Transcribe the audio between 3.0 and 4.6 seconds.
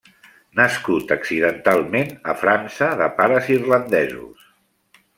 de pares irlandesos.